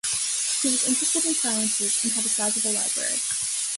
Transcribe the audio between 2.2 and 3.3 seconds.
a sizable library.